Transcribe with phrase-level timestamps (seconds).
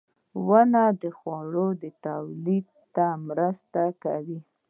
[0.47, 1.67] •ونه د خوړو
[2.05, 2.65] تولید
[2.95, 4.39] ته مرسته کوي.